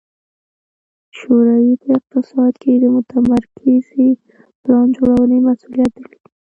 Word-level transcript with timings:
د 1.07 1.09
شوروي 1.17 1.73
په 1.81 1.89
اقتصاد 1.97 2.53
کې 2.61 2.73
د 2.83 2.85
متمرکزې 2.95 4.09
پلان 4.61 4.87
جوړونې 4.97 5.37
مسوولیت 5.47 5.91
درلود 5.97 6.23